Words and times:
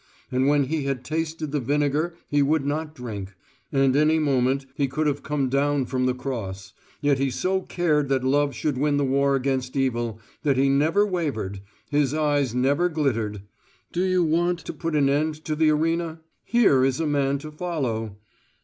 And 0.31 0.47
when 0.47 0.63
He 0.63 0.85
had 0.85 1.05
tasted 1.05 1.51
the 1.51 1.59
vinegar 1.59 2.15
He 2.27 2.41
would 2.41 2.65
not 2.65 2.95
drink. 2.95 3.35
And 3.71 3.95
any 3.95 4.17
moment 4.17 4.65
He 4.73 4.87
could 4.87 5.05
have 5.05 5.21
come 5.21 5.47
down 5.47 5.85
from 5.85 6.07
the 6.07 6.15
Cross: 6.15 6.73
yet 7.01 7.19
He 7.19 7.29
so 7.29 7.61
cared 7.61 8.09
that 8.09 8.23
love 8.23 8.55
should 8.55 8.79
win 8.79 8.97
the 8.97 9.05
war 9.05 9.35
against 9.35 9.77
evil, 9.77 10.19
that 10.41 10.57
He 10.57 10.69
never 10.69 11.05
wavered, 11.05 11.61
His 11.91 12.15
eyes 12.15 12.55
never 12.55 12.89
glittered. 12.89 13.43
Do 13.91 14.01
you 14.01 14.23
want 14.23 14.57
to 14.65 14.73
put 14.73 14.95
an 14.95 15.07
end 15.07 15.35
to 15.45 15.55
the 15.55 15.69
arena? 15.69 16.21
Here 16.43 16.83
is 16.83 16.99
a 16.99 17.05
Man 17.05 17.37
to 17.37 17.51
follow. 17.51 18.17